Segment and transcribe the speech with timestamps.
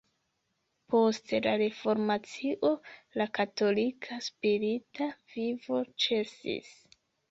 [0.93, 2.73] Post la Reformacio
[3.23, 6.79] la katolika spirita vivo ĉesis.